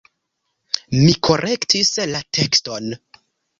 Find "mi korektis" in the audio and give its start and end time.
1.01-1.93